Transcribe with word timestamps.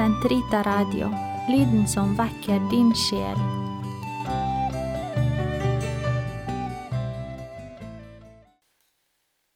Sentrita 0.00 0.62
Radio, 0.62 1.10
lyden 1.48 1.88
som 1.88 2.14
vekker 2.16 2.62
din 2.70 2.88
sjel. 2.96 3.36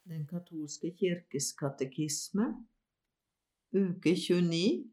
Den 0.05 0.27
katolske 0.29 0.91
kirkes 0.99 1.49
katekisme, 1.57 2.51
uke 3.73 4.13
29, 4.13 4.85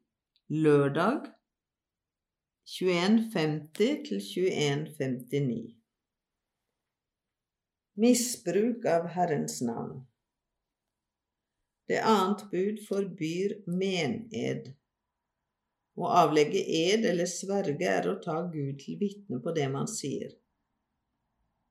lørdag 0.48 1.28
2150 2.78 4.08
til 4.08 4.24
2159. 4.32 5.62
Misbruk 8.00 8.88
av 8.96 9.12
Herrens 9.20 9.60
navn. 9.60 10.06
Det 11.84 12.00
annet 12.00 12.48
bud 12.48 12.86
forbyr 12.88 13.60
mened. 13.66 14.78
Å 16.00 16.08
avlegge 16.22 16.60
ed 16.62 17.04
eller 17.08 17.28
sverge 17.28 17.88
er 17.88 18.08
å 18.08 18.18
ta 18.24 18.38
Gud 18.52 18.78
til 18.80 18.96
vitne 19.00 19.40
på 19.44 19.52
det 19.56 19.68
man 19.72 19.90
sier. 19.90 20.32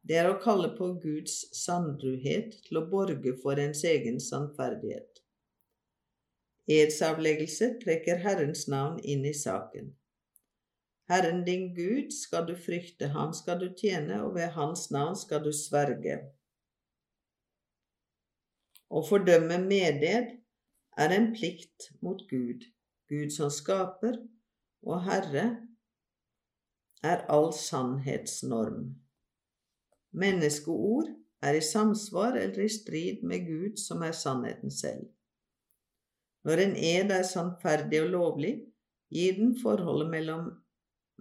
Det 0.06 0.18
er 0.18 0.30
å 0.30 0.40
kalle 0.42 0.72
på 0.78 0.94
Guds 1.02 1.40
sannruhet 1.58 2.58
til 2.68 2.82
å 2.82 2.88
borge 2.90 3.34
for 3.42 3.62
ens 3.62 3.84
egen 3.86 4.20
sannferdighet. 4.22 5.22
Edsavleggelse 6.72 7.76
trekker 7.82 8.22
Herrens 8.22 8.68
navn 8.70 9.02
inn 9.02 9.26
i 9.26 9.34
saken. 9.38 9.92
Herren 11.12 11.42
din 11.46 11.72
Gud 11.76 12.14
skal 12.16 12.46
du 12.48 12.54
frykte, 12.56 13.10
ham 13.12 13.34
skal 13.36 13.60
du 13.60 13.68
tjene, 13.78 14.22
og 14.24 14.38
ved 14.38 14.54
hans 14.56 14.88
navn 14.94 15.18
skal 15.20 15.42
du 15.44 15.52
sverge. 15.54 16.22
Å 18.92 19.02
fordømme 19.08 19.58
meded 19.66 20.32
er 21.02 21.16
en 21.18 21.32
plikt 21.36 21.90
mot 22.06 22.22
Gud, 22.30 22.64
Gud 23.12 23.34
som 23.36 23.52
skaper, 23.52 24.18
og 24.88 25.04
Herre 25.06 25.46
er 27.04 27.26
all 27.30 27.52
sannhetsnorm. 27.54 28.96
Menneskeord 30.12 31.12
er 31.42 31.58
i 31.58 31.64
samsvar 31.66 32.38
eller 32.40 32.66
i 32.66 32.70
strid 32.70 33.24
med 33.28 33.46
Gud, 33.48 33.78
som 33.78 34.02
er 34.06 34.16
sannheten 34.16 34.72
selv. 34.72 35.10
Når 36.46 36.64
en 36.66 36.76
ed 36.76 37.12
er 37.14 37.28
sannferdig 37.28 38.02
og 38.02 38.10
lovlig, 38.16 38.54
gir 39.14 39.38
den 39.38 39.54
forholdet 39.62 40.10
mellom 40.10 40.48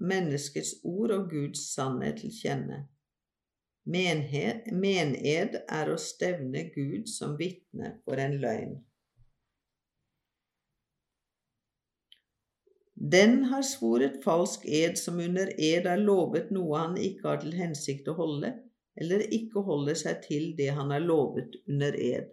menneskets 0.00 0.78
ord 0.84 1.10
og 1.16 1.28
Guds 1.30 1.66
sannhet 1.74 2.22
til 2.22 2.32
kjenne. 2.32 2.84
Mened 3.84 5.58
er 5.68 5.90
å 5.90 5.98
stevne 6.00 6.68
Gud 6.74 7.08
som 7.10 7.36
vitne 7.40 7.98
for 8.04 8.20
en 8.20 8.38
løgn. 8.40 8.78
Den 13.00 13.44
har 13.48 13.62
svoret 13.64 14.18
falsk 14.24 14.66
ed 14.68 14.98
som 14.98 15.20
under 15.20 15.48
ed 15.56 15.86
har 15.88 16.02
lovet 16.02 16.50
noe 16.52 16.82
han 16.82 16.98
ikke 17.00 17.28
har 17.30 17.38
til 17.40 17.54
hensikt 17.56 18.10
å 18.12 18.16
holde, 18.18 18.50
eller 19.00 19.24
ikke 19.32 19.62
holder 19.64 19.96
seg 19.96 20.20
til 20.26 20.50
det 20.58 20.68
han 20.76 20.92
har 20.92 21.00
lovet 21.00 21.56
under 21.64 21.96
ed. 21.96 22.28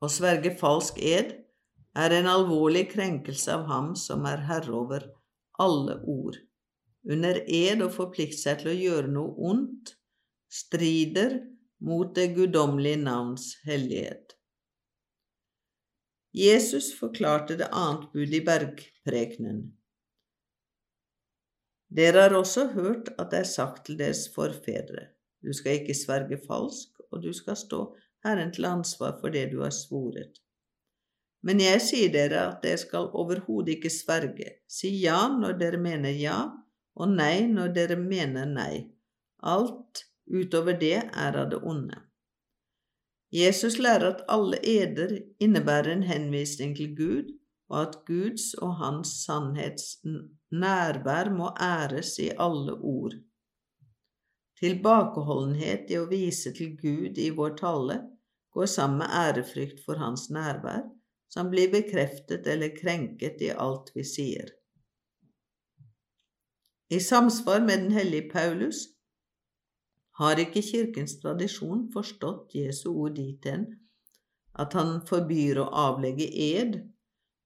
Å 0.00 0.08
sverge 0.08 0.54
falsk 0.56 0.96
ed 1.04 1.36
er 1.92 2.14
en 2.16 2.30
alvorlig 2.32 2.86
krenkelse 2.94 3.52
av 3.58 3.68
ham 3.68 3.92
som 3.98 4.24
er 4.26 4.40
herre 4.48 4.72
over 4.72 5.04
alle 5.60 6.00
ord. 6.08 6.40
Under 7.04 7.42
ed 7.44 7.84
å 7.84 7.92
forplikte 7.92 8.40
seg 8.40 8.62
til 8.62 8.72
å 8.72 8.78
gjøre 8.78 9.12
noe 9.12 9.50
ondt 9.52 9.98
strider 10.52 11.42
mot 11.84 12.14
det 12.16 12.30
guddommelige 12.38 13.02
navns 13.04 13.52
hellighet. 13.66 14.38
Jesus 16.32 16.94
forklarte 16.98 17.58
det 17.60 17.68
annet 17.76 18.12
bud 18.12 18.34
i 18.34 18.40
bergprekenen. 18.44 19.64
Dere 21.92 22.24
har 22.24 22.34
også 22.38 22.70
hørt 22.72 23.10
at 23.18 23.28
det 23.32 23.42
er 23.42 23.48
sagt 23.48 23.84
til 23.86 23.98
deres 23.98 24.24
forfedre, 24.32 25.10
du 25.44 25.52
skal 25.52 25.82
ikke 25.82 25.96
sverge 25.96 26.38
falsk, 26.46 27.02
og 27.12 27.20
du 27.22 27.32
skal 27.36 27.56
stå 27.56 27.82
Herren 28.24 28.52
til 28.54 28.64
ansvar 28.64 29.18
for 29.20 29.34
det 29.34 29.50
du 29.52 29.60
har 29.60 29.74
svoret. 29.76 30.38
Men 31.42 31.60
jeg 31.60 31.82
sier 31.82 32.12
dere 32.14 32.46
at 32.46 32.62
dere 32.62 32.80
skal 32.80 33.10
overhodet 33.18 33.76
ikke 33.76 33.90
sverge, 33.90 34.48
si 34.70 34.94
ja 35.02 35.26
når 35.34 35.58
dere 35.60 35.80
mener 35.82 36.14
ja, 36.16 36.38
og 36.96 37.12
nei 37.12 37.44
når 37.50 37.74
dere 37.76 37.98
mener 37.98 38.46
nei. 38.48 38.86
Alt 39.42 40.06
utover 40.30 40.78
det 40.78 40.96
er 41.02 41.36
av 41.42 41.50
det 41.50 41.60
onde. 41.60 41.98
Jesus 43.32 43.78
lærer 43.78 44.10
at 44.14 44.24
alle 44.28 44.58
eder 44.68 45.18
innebærer 45.40 45.92
en 45.92 46.02
henvisning 46.02 46.76
til 46.76 46.96
Gud, 46.96 47.38
og 47.72 47.82
at 47.82 47.94
Guds 48.06 48.54
og 48.54 48.76
Hans 48.76 49.08
sannhets 49.08 49.84
nærvær 50.52 51.30
må 51.32 51.48
æres 51.60 52.18
i 52.18 52.28
alle 52.28 52.74
ord. 52.74 53.14
Tilbakeholdenhet 54.60 55.88
i 55.90 55.96
å 55.98 56.08
vise 56.10 56.52
til 56.54 56.76
Gud 56.76 57.16
i 57.18 57.30
vår 57.34 57.56
tale 57.58 57.96
går 58.52 58.68
sammen 58.68 59.00
med 59.00 59.14
ærefrykt 59.24 59.80
for 59.86 59.96
Hans 59.98 60.28
nærvær, 60.30 60.84
som 61.32 61.48
blir 61.50 61.72
bekreftet 61.72 62.46
eller 62.46 62.76
krenket 62.76 63.40
i 63.40 63.48
alt 63.56 63.88
vi 63.96 64.04
sier. 64.04 64.52
I 66.92 67.00
samsvar 67.00 67.64
med 67.64 67.86
den 67.86 67.92
hellige 67.96 68.28
Paulus 68.32 68.91
har 70.20 70.40
ikke 70.40 70.62
Kirkens 70.64 71.16
tradisjon 71.22 71.86
forstått 71.92 72.56
Jesu 72.58 72.90
ord 72.92 73.16
dit 73.16 73.48
hen 73.48 73.68
at 74.60 74.74
han 74.76 74.98
forbyr 75.08 75.62
å 75.62 75.70
avlegge 75.88 76.26
ed 76.28 76.80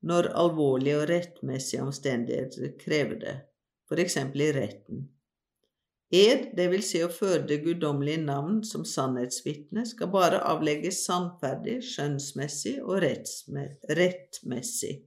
når 0.06 0.32
alvorlige 0.38 1.02
og 1.02 1.10
rettmessige 1.10 1.84
omstendigheter 1.86 2.72
krever 2.80 3.20
det, 3.20 3.36
for 3.86 4.02
eksempel 4.02 4.48
i 4.48 4.50
retten. 4.56 5.06
Ed, 6.14 6.52
det 6.54 6.68
vil 6.70 6.84
si 6.86 7.00
å 7.02 7.10
føre 7.10 7.42
det 7.48 7.64
guddommelige 7.64 8.22
navn 8.22 8.60
som 8.66 8.84
sannhetsvitne, 8.86 9.82
skal 9.86 10.10
bare 10.12 10.42
avlegges 10.46 11.00
sannferdig, 11.06 11.80
skjønnsmessig 11.82 12.76
og 12.84 13.02
rettmessig. 13.02 15.00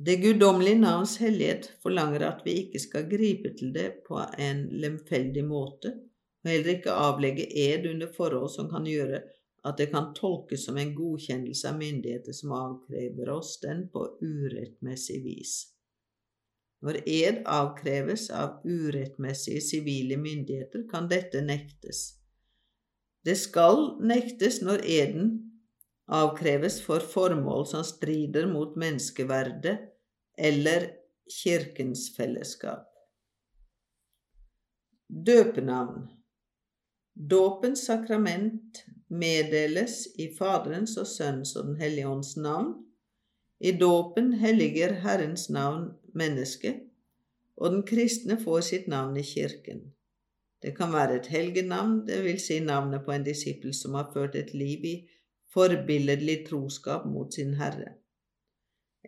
Det 0.00 0.16
guddommelige 0.16 0.78
navns 0.80 1.18
hellighet 1.20 1.66
forlanger 1.82 2.22
at 2.24 2.38
vi 2.44 2.54
ikke 2.62 2.80
skal 2.80 3.08
gripe 3.08 3.50
til 3.58 3.74
det 3.74 3.88
på 4.06 4.16
en 4.40 4.62
lemfeldig 4.80 5.42
måte, 5.44 5.92
og 6.40 6.48
heller 6.48 6.70
ikke 6.78 6.94
avlegge 6.96 7.44
ed 7.52 7.84
under 7.90 8.08
forhold 8.14 8.48
som 8.54 8.70
kan 8.70 8.86
gjøre 8.88 9.20
at 9.68 9.76
det 9.76 9.90
kan 9.92 10.14
tolkes 10.16 10.64
som 10.64 10.78
en 10.80 10.94
godkjennelse 10.96 11.68
av 11.68 11.76
myndigheter 11.76 12.32
som 12.32 12.54
avkrever 12.56 13.28
oss 13.34 13.58
den 13.60 13.82
på 13.92 14.06
urettmessig 14.24 15.20
vis. 15.24 15.52
Når 16.80 17.02
ed 17.04 17.42
avkreves 17.44 18.30
av 18.32 18.64
urettmessige 18.64 19.60
sivile 19.60 20.16
myndigheter, 20.16 20.86
kan 20.88 21.12
dette 21.12 21.44
nektes. 21.44 22.14
Det 23.20 23.36
skal 23.36 23.98
nektes 24.00 24.62
når 24.64 24.80
eden 24.88 25.49
avkreves 26.10 26.80
for 26.82 27.00
formål 27.00 27.66
som 27.70 27.84
strider 27.86 28.48
mot 28.50 28.76
menneskeverdet 28.76 29.76
eller 30.38 30.90
Kirkens 31.30 32.08
fellesskap. 32.16 32.86
Døpenavn 35.08 36.08
Dåpens 37.14 37.84
sakrament 37.86 38.84
meddeles 39.10 40.06
i 40.18 40.30
Faderens 40.34 40.96
og 40.98 41.06
Sønns 41.10 41.54
og 41.56 41.66
Den 41.66 41.80
hellige 41.82 42.08
ånds 42.08 42.36
navn. 42.36 42.74
I 43.60 43.72
dåpen 43.76 44.32
helliger 44.40 44.94
Herrens 45.02 45.50
navn 45.50 45.90
mennesket, 46.16 46.86
og 47.56 47.74
den 47.74 47.82
kristne 47.86 48.38
får 48.40 48.60
sitt 48.70 48.86
navn 48.88 49.18
i 49.20 49.24
kirken. 49.26 49.82
Det 50.62 50.72
kan 50.76 50.92
være 50.92 51.18
et 51.20 51.28
helgenavn, 51.32 52.06
det 52.06 52.22
vil 52.24 52.40
si 52.40 52.60
navnet 52.64 53.04
på 53.04 53.12
en 53.12 53.26
disippel 53.26 53.74
som 53.76 53.98
har 53.98 54.10
ført 54.14 54.38
et 54.38 54.54
liv 54.54 54.84
i 54.84 54.96
forbilledlig 55.54 56.44
troskap 56.48 57.06
mot 57.10 57.34
sin 57.34 57.56
Herre. 57.58 57.96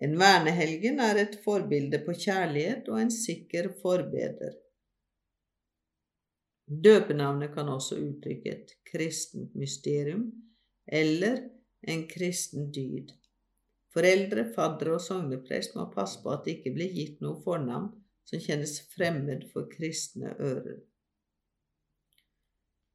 En 0.02 0.16
vernehelgen 0.18 1.00
er 1.04 1.20
et 1.20 1.38
forbilde 1.44 2.00
på 2.06 2.14
kjærlighet 2.16 2.88
og 2.88 3.00
en 3.02 3.10
sikker 3.14 3.68
forbeder. 3.82 4.56
Døpenavnet 6.66 7.52
kan 7.54 7.68
også 7.68 7.98
uttrykke 8.00 8.54
et 8.56 8.76
kristent 8.88 9.54
mysterium 9.54 10.30
eller 10.86 11.42
en 11.82 12.06
kristen 12.08 12.70
dyd. 12.72 13.12
Foreldre, 13.92 14.46
faddere 14.54 14.96
og 14.96 15.02
sogneprest 15.04 15.74
må 15.76 15.90
passe 15.92 16.22
på 16.22 16.32
at 16.32 16.46
det 16.46 16.56
ikke 16.58 16.72
blir 16.78 16.94
gitt 16.96 17.20
noe 17.20 17.42
fornavn 17.44 17.90
som 18.24 18.40
kjennes 18.40 18.78
fremmed 18.94 19.44
for 19.52 19.68
kristne 19.68 20.32
ører. 20.40 20.80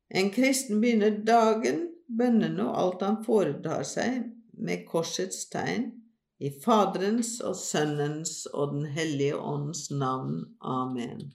En 0.09 0.31
kristen 0.31 0.79
begynner 0.81 1.19
dagen, 1.27 1.83
bønnene 2.07 2.65
og 2.65 2.77
alt 2.81 3.05
han 3.05 3.23
foretar 3.25 3.85
seg, 3.87 4.27
med 4.57 4.85
korsets 4.89 5.45
tegn, 5.53 5.91
i 6.37 6.51
Faderens 6.63 7.39
og 7.41 7.55
Sønnens 7.57 8.45
og 8.53 8.75
Den 8.75 8.85
hellige 8.93 9.37
ånds 9.37 9.87
navn. 9.89 10.43
Amen. 10.61 11.31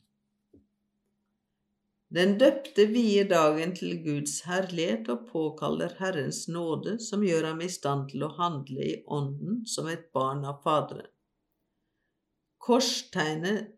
Den 2.12 2.36
døpte 2.38 2.84
vier 2.92 3.24
dagen 3.28 3.72
til 3.74 3.96
Guds 4.04 4.42
herlighet 4.44 5.08
og 5.10 5.26
påkaller 5.30 5.94
Herrens 5.98 6.44
nåde, 6.48 6.98
som 7.00 7.24
gjør 7.24 7.48
ham 7.50 7.62
i 7.64 7.70
stand 7.72 8.10
til 8.10 8.26
å 8.26 8.34
handle 8.36 8.84
i 8.84 8.98
ånden 9.08 9.62
som 9.66 9.88
et 9.88 10.10
barn 10.14 10.44
av 10.44 10.60
Faderen. 10.62 11.08
Korstegnet 12.62 13.72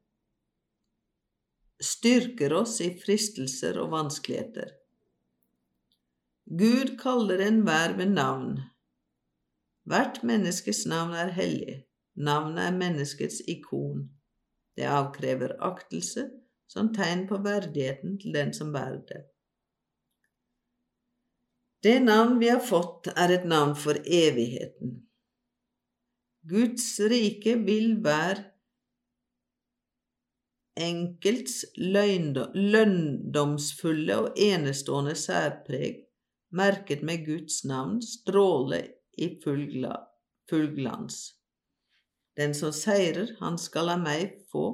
styrker 1.81 2.53
oss 2.59 2.81
i 2.85 2.91
fristelser 2.99 3.79
og 3.81 3.95
vanskeligheter. 3.95 4.75
Gud 6.45 6.99
kaller 7.01 7.39
enhver 7.39 7.97
ved 7.97 8.11
navn. 8.13 8.59
Hvert 9.89 10.21
menneskes 10.23 10.85
navn 10.87 11.15
er 11.17 11.33
hellig. 11.33 11.85
Navnet 12.15 12.67
er 12.67 12.77
menneskets 12.77 13.41
ikon. 13.49 14.11
Det 14.77 14.85
avkrever 14.91 15.57
aktelse 15.65 16.27
som 16.69 16.93
tegn 16.95 17.27
på 17.29 17.37
verdigheten 17.45 18.19
til 18.21 18.35
den 18.35 18.55
som 18.55 18.73
bærer 18.73 19.03
det. 19.09 19.23
Det 21.85 22.03
navn 22.03 22.41
vi 22.41 22.49
har 22.49 22.61
fått, 22.65 23.07
er 23.17 23.29
et 23.35 23.45
navn 23.49 23.77
for 23.77 23.95
evigheten. 24.07 25.09
Guds 26.49 27.01
rike 27.01 27.59
vil 27.65 28.05
være 28.05 28.45
enkelts 30.81 31.65
lønndomsfulle 31.77 34.19
og 34.23 34.33
enestående 34.41 35.15
særpreg, 35.15 36.05
merket 36.55 37.03
med 37.03 37.27
Guds 37.27 37.65
navn, 37.65 38.03
stråle 38.03 38.87
i 39.17 39.41
full, 39.45 40.75
glans. 40.75 41.35
Den 42.37 42.55
som 42.55 42.73
seirer, 42.73 43.37
han 43.41 43.59
skal 43.59 43.93
av 43.95 44.03
meg 44.03 44.39
få 44.51 44.65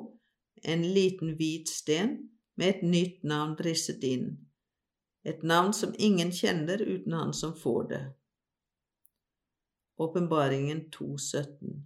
en 0.62 0.84
liten 0.94 1.34
hvit 1.38 1.68
sten 1.68 2.16
med 2.56 2.68
et 2.68 2.82
nytt 2.84 3.22
navn 3.24 3.56
risset 3.64 4.04
inn, 4.04 4.32
et 5.24 5.42
navn 5.44 5.72
som 5.76 5.94
ingen 5.98 6.32
kjenner 6.32 6.80
uten 6.80 7.16
han 7.16 7.32
som 7.36 7.56
får 7.56 7.88
det. 7.92 8.02
Åpenbaringen 10.00 10.86
2,17 10.96 11.80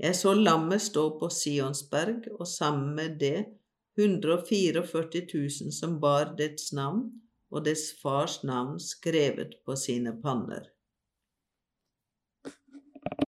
Jeg 0.00 0.16
så 0.16 0.32
lammet 0.34 0.82
stå 0.82 1.08
på 1.20 1.28
Sionsberg, 1.28 2.30
og 2.40 2.48
sammen 2.48 2.94
med 2.96 3.18
det 3.20 3.44
144 4.00 4.84
000 5.34 5.72
som 5.72 6.00
bar 6.00 6.32
dets 6.38 6.72
navn 6.72 7.21
og 7.52 7.66
dets 7.68 7.90
fars 8.00 8.40
navn 8.48 8.78
skrevet 8.80 9.58
på 9.66 9.76
sine 9.76 10.16
panner. 10.24 10.71